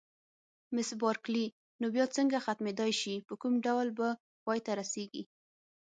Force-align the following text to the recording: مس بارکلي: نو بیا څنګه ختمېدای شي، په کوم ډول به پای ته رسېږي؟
مس 0.75 0.89
بارکلي: 1.01 1.45
نو 1.81 1.85
بیا 1.95 2.05
څنګه 2.17 2.43
ختمېدای 2.45 2.91
شي، 3.01 3.15
په 3.27 3.33
کوم 3.41 3.53
ډول 3.65 3.87
به 3.97 4.07
پای 4.45 4.59
ته 4.65 4.71
رسېږي؟ 4.79 5.23